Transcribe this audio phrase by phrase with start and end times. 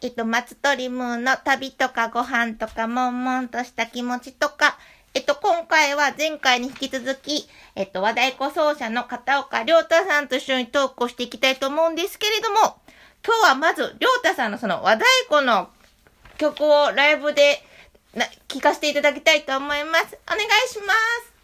[0.00, 4.78] えっと、松鳥ムーンの旅とかご飯とか、悶々とした気持ちとか、
[5.14, 12.76] えっと、今回は前回に引き続き、えっと、和太鼓奏者の片岡良太さんと一緒にトークをしていきたいと思うんですけれども、
[13.26, 15.70] 今日はまず、良太さんのその和太鼓の
[16.36, 17.62] 曲をライブで
[18.14, 20.18] な聴かせていただきたいと思います。
[20.26, 20.94] お願いしま
[21.24, 21.37] す。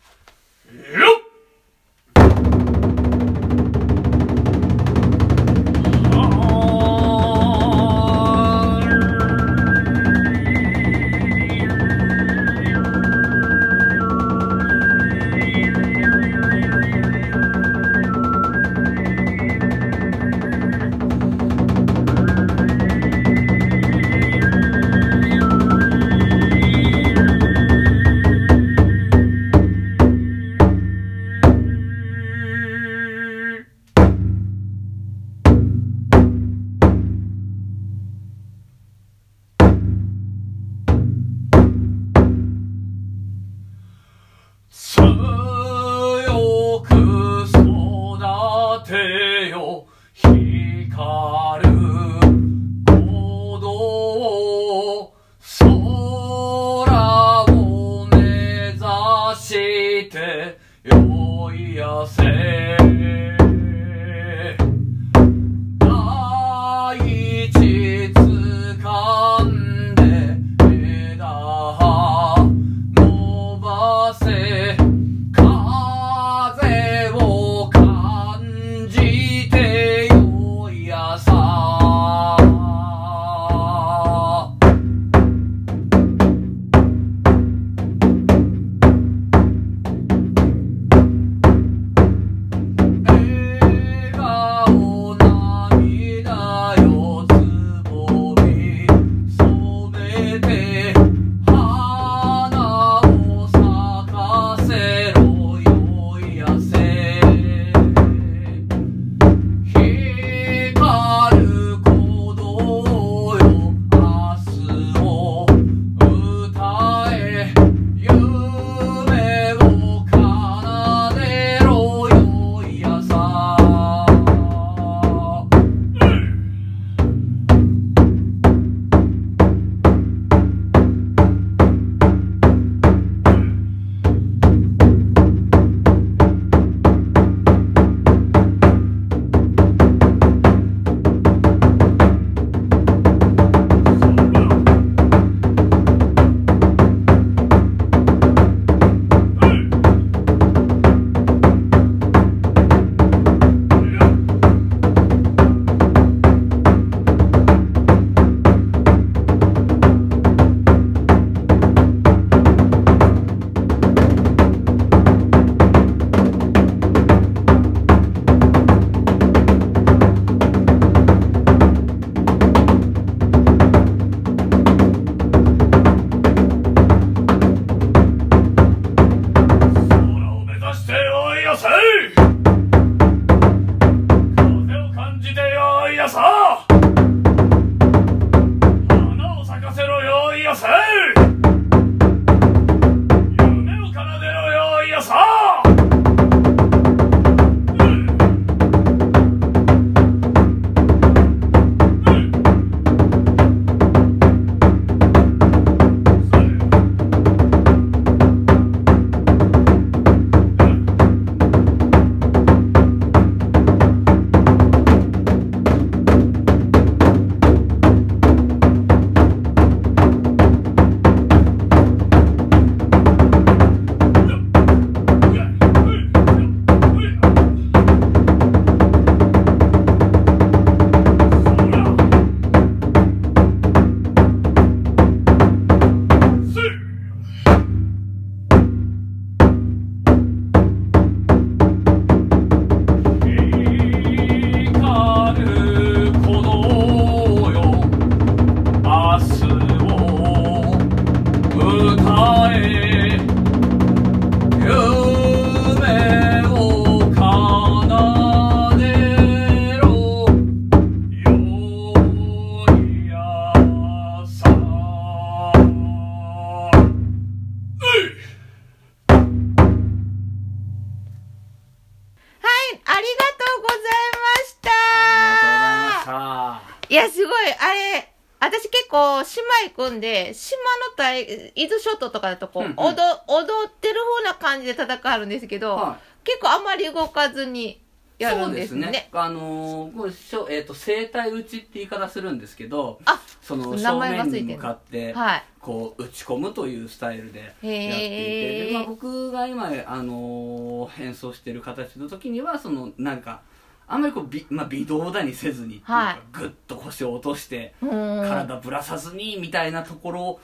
[278.44, 280.58] 私結構島行くんで、島
[280.90, 281.22] の大、
[281.54, 282.94] 伊豆諸島とかだとこう、うんうん踊、
[283.28, 287.80] 踊ってる風な感じで戦うんですけど、は結構あんまり動かずに
[288.18, 288.90] いやるそうんでですすね。
[288.90, 295.44] ねあのーしょえー、と生体打ちって言い方するんですけどあその名正面に向かってはい。
[295.60, 303.40] こう打ち込むというスタイルでやっていてで、まあ、僕が今、あのー演奏してる形の時にはそのなんか
[303.86, 307.74] あんまりこうび、まあ、微動だにせずにっていうか、はいグッと腰を落として。
[307.80, 310.40] 体ぶらさずにみたいなところ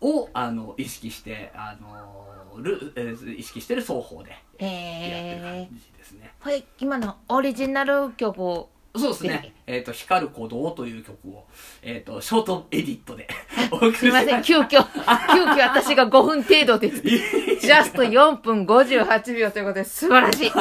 [0.00, 2.14] をあの意識してあの
[2.62, 6.32] る、えー意識してる双方でやってるへ感じですね。
[6.40, 6.42] ー。
[6.42, 9.52] これ、今のオリジナル曲を、そうですね。
[9.66, 11.46] えっ、と、光る鼓動という曲を、
[11.82, 13.28] えっ、と、ショートエディットで
[13.96, 17.02] すいません、し急遽、急遽私が5分程度です。
[17.02, 20.52] ジャスト4分58秒ということで素晴らしい。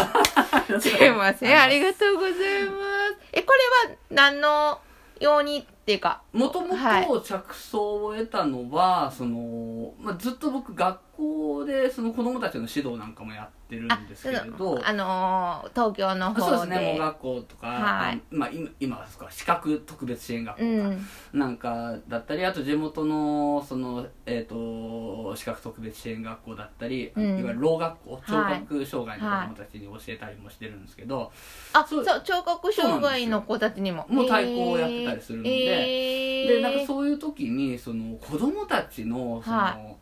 [0.79, 3.27] すいません、ありがとうございます。
[3.31, 3.53] え、こ
[3.87, 4.79] れは何の
[5.19, 16.41] ようにっていうか、もともはいと着想を得たのは、その、まあ、ずっと僕学校でその子供たちの指導なんかもやってるんですけれど、あのー東京の方で。
[16.57, 21.07] そうですね、盲学校とか、はいあまあ、今今はですか視覚特別支援学校か、うん。
[21.33, 23.72] なんかだったりあと地元のそ
[25.33, 27.39] と視覚特別支援学校だったり、うん。
[27.39, 28.59] いわゆるろう学校聴はい。
[28.61, 31.31] 覚障害の子供たちに教えたりもしてるんですけど、
[31.73, 34.05] あ、そそうう、聴覚障害の子たちにも。
[34.09, 35.49] もう太鼓をやってたりするんで。
[35.49, 39.95] えー、でなんかそういう時にその子供たちのその、は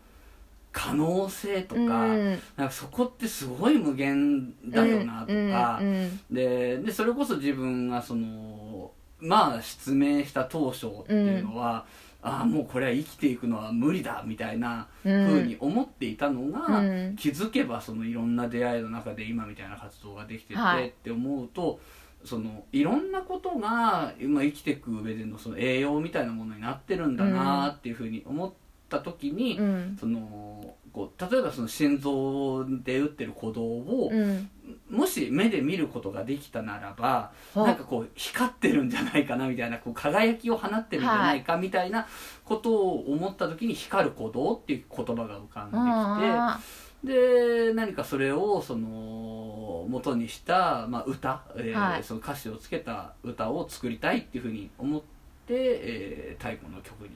[0.72, 2.42] 可能性とか,、うん。
[2.56, 11.86] なんかそこってすごい無限だよなとか、うんうんででそれこそ自分がそのまあ失明した当初っていうのは、
[12.23, 15.27] ああもうこれは生きていくのは無理だみたいなうん。
[15.27, 17.15] ふうに思っていたのが、うん。
[17.15, 21.79] 気づけばそのいろんな出会いの中で今みたいな活動ができてて、はいって思うと
[22.23, 28.51] そのいろんなことが今生きていく上でのその栄養みたいなものになってるんだなっていうふうに思っ
[28.89, 29.97] た時に、うん。
[30.00, 34.50] そのこう例えばその心臓で打ってる鼓動を、うん
[34.89, 42.07] もし目で見ることができたならばはなんかこう光ってるんじゃないかなみたいなこう輝きを放ってるんじゃないかみたいな
[42.45, 45.81] ことを思った時に「光る鼓動」っていう言葉が浮かんでき
[46.23, 46.38] て。
[46.38, 46.59] あ
[47.03, 52.03] で何かそれをその元にした、まあ、歌、えーはい。
[52.03, 55.06] その歌詞をつけた歌を作りたいっていうふうに思って、
[55.50, 57.09] えー太鼓の曲に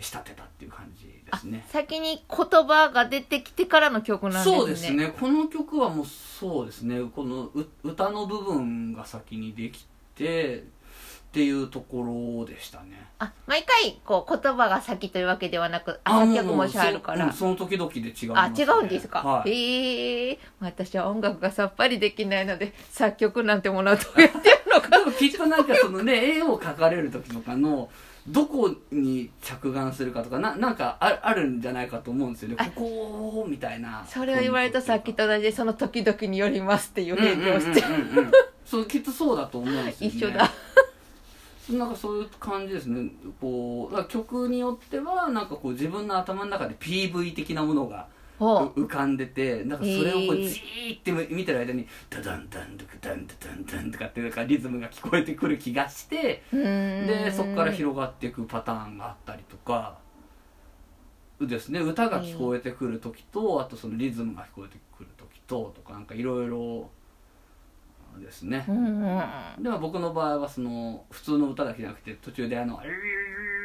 [0.00, 1.72] 仕立てたっていう感じですねー。
[1.72, 4.56] 先に言葉が出てきてからの曲なんですね。
[4.56, 10.62] そうですねこの曲はもうそうですねこのう歌の部分が先にできてっ
[11.34, 17.32] ていうところでしたねあ、毎回、こう、言葉が先というわけではなく、あ、作曲もしあるから。
[17.32, 19.20] そ,、うん、その時々で違いあ、ます、違うんですか？
[19.20, 25.12] はい、へえ私は音楽がさっぱりできないので、作曲なんてものはどうやってやるのか。
[25.12, 27.88] きっとなんかそのね絵を描かれる時とかの
[28.28, 32.56] どこに着眼するかとかななんかああるんじゃないかと思うんですよね。
[32.58, 34.04] あここみたいな。
[34.08, 37.84] それを言われたさっきと同じで、その時々によりますっていううん返事をして、
[38.64, 40.16] そうきっとそうだと思うんですよね。
[40.16, 40.50] 一緒だ。
[41.70, 43.10] なんかそういう感じですね。
[43.40, 48.06] こう曲によってはなんかこう自分の頭の中で PV 的なものが。
[48.74, 56.42] 浮かんでてなんかそれをこうじーって見てる間にダダンダンドクダンダダンダンとかってなんかリズムが聞こえてくる気がして
[57.06, 59.98] でそこから広がっていくパターンがあったりとか
[61.40, 66.90] ですね歌が聞こえてくる時とあとそのリズムが聞こえてくる時ととかなんかいろいろ
[68.20, 68.64] ですね。
[68.68, 69.62] うんうん。
[69.62, 72.80] でも僕の場合はその普通の歌だけじゃなくて途中であの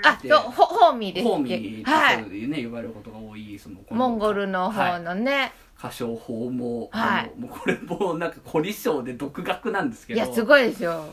[0.03, 2.23] あ、そう、ほホーミーですホーミーってはい。
[2.23, 5.51] そういうね呼ばれることが多いそのモンゴルのはい方のね。
[5.77, 7.31] 歌唱法も、はい。
[7.39, 10.21] もうこれもなんか凝り性で独学なんですけど。
[10.21, 11.05] いや、すごいですよ。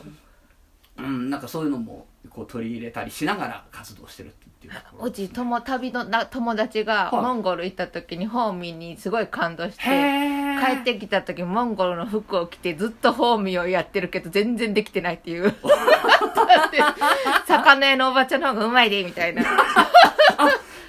[0.97, 5.05] うん、なんかそういうのもこう取り入れたりしながら活動してるっていうところ。
[5.05, 7.21] うち友旅のな友達がはい。
[7.21, 9.83] モンゴル行った時にホーミーにすごい感動して。
[9.83, 15.53] へ帰ってきた時モンゴルの服を着てずっとホーミーをやってるけど全然できてないっていう。
[17.47, 19.43] 魚屋のおばちゃんの方がうまいでみたいな。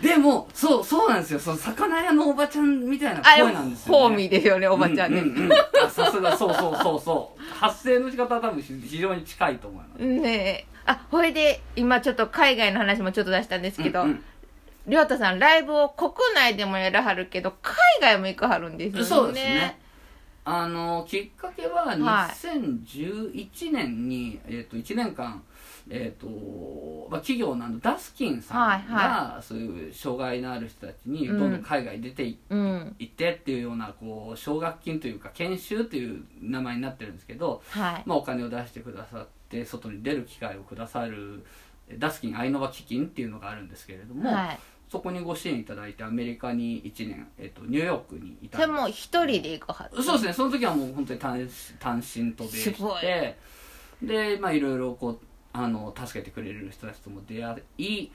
[0.01, 1.41] でもそうそうなんですよ。
[1.41, 3.99] その魚屋のおばちゃんみたいな声なんですよね。
[4.01, 5.53] ホーミーですよねおばちゃんね、うんうんうん。
[5.53, 7.55] あさすがそうそうそうそう。
[7.55, 10.03] 発声の仕方は多分非常に近いと思います。
[10.03, 10.67] ねえ。
[10.87, 14.25] あほいで今ちょっと海外の話もちょっと出したんですけど、うんうん
[14.89, 19.09] りょうたさんライブを国内でもやらはるけど海外も行かはるんですよね。
[19.09, 19.79] そうですね。
[20.51, 21.99] あのきっかけははい。
[21.99, 25.43] 2011年に、えー、と1年間、
[25.91, 28.79] えーとまあ、企業のあのダスキンさんが、はい
[29.37, 31.49] はそういう障害のある人たちにどうん。
[31.49, 32.97] んどん海外に出てい,、うん。
[33.03, 38.03] ってっていうようなこう奨学金というか研修という名前になってるんですけど、はい。
[38.07, 41.45] まあ、お金を出してくださって外に出る機会をくださる
[41.99, 44.59] ダスキンアイノバ基金っていうのがあるんですけれども、はい。
[44.91, 50.03] そこにご支援いただいてアメリカに1年、えっと、ニューヨークにいたそれもう一人で行くはず？
[50.03, 50.33] そうですね。
[50.33, 53.37] その時はもう本当に単単身渡米して
[54.03, 55.19] でまあいろいろこう
[55.53, 58.11] あの助けてくれる人たちとも出会い、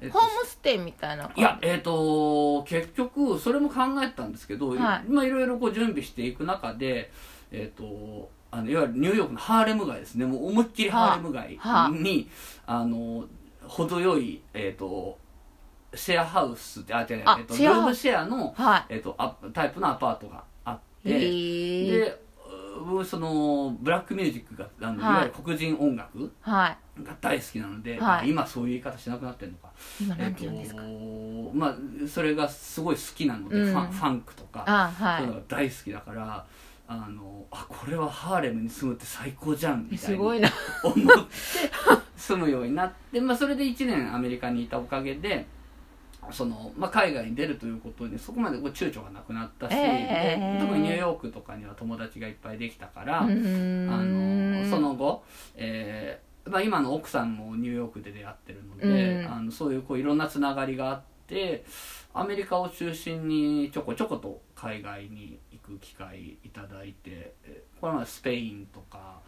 [0.00, 1.40] えっとホームステイみたいな感じ？
[1.40, 4.78] いや、えっ、と、結局、それも考えてたんですけど、はい。
[5.10, 7.10] まあ、いろいろこう準備していく中で、
[7.50, 11.90] えっ、と、あの、いわゆるニューヨークのハーレム街ですね、もう思いっきりハーレム街に、は
[12.66, 12.80] あ。
[12.80, 13.24] あの、
[13.66, 15.18] 程よい、えっ、と、
[15.96, 18.94] シェアハウスって、あ、違う、あえっ、と、シェアームシェアの、はい。
[18.94, 21.90] えっ、とあ、タイプのアパートがあって、へー。
[22.00, 22.20] で、
[23.00, 25.12] うその、ブラックミュージックが、あの、はい。
[25.12, 27.02] い、わゆる黒人音楽はい。
[27.02, 28.20] が大好きなので、はい。
[28.20, 29.70] あ今そういう言い方しなくなってるのか。
[30.00, 31.76] 今なんて言うんですか、えっとまあ
[32.08, 33.72] それがすごい好きなので、うん。
[33.72, 35.18] ファンファンクとか、あはい。
[35.18, 36.46] そういうのが大好きだから
[36.88, 40.48] あのあこれはハーレムに住むって最高じゃんみたいにすごいな。
[40.82, 41.02] 思って
[42.16, 45.46] 住むようになって、まあ、それで1年アメリカにいたおかげで
[46.32, 58.86] その、まあ、海外に出るということにそこまでこう躊躇がなくなったし、えーで特にニューヨークとかには友達がいっぱいできたから、あのその後、えーまあ、今の奥さんもニューヨークで出会ってるので、
[59.24, 59.32] うん。
[59.32, 61.64] あのそういうこういろんなつながりがあって
[62.14, 69.20] アメリカを中心にちょこちょこと海外に行く機会いただいてえーこれまでスペインとか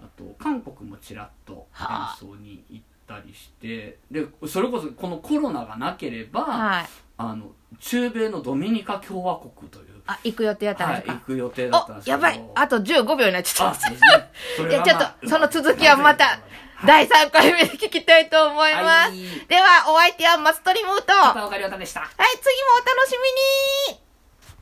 [0.00, 2.16] あと韓国もちらっと演はあ。
[2.18, 2.84] 奏に行っ
[3.20, 6.86] たりしてでそれこそこのコロナがなければ、はい。
[7.18, 12.44] あの中米のドミニカ共和国という、あ行く予定やったんはい、ですか、行く予定だったんですやばい。
[12.54, 16.40] あと15秒になっちゃあ、ったいやちょっとその続きはまたはい
[16.84, 19.46] 第3回目で聞きたいと思います、はい。
[19.46, 22.00] ではお相手はマストリムーとはい片岡亮太でした。
[22.00, 22.26] 次も
[22.74, 23.12] お楽し
[23.88, 24.02] みに